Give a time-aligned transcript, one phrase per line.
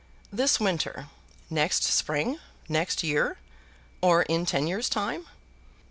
[0.33, 1.09] "This winter?
[1.51, 2.39] Next spring?
[2.67, 3.37] Next year?
[4.01, 5.27] or in ten years' time?"